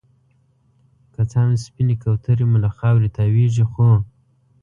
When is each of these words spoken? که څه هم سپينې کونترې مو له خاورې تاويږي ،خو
که 1.13 1.21
څه 1.29 1.37
هم 1.43 1.53
سپينې 1.65 1.95
کونترې 2.03 2.45
مو 2.49 2.57
له 2.65 2.69
خاورې 2.77 3.09
تاويږي 3.17 3.65
،خو 3.71 3.87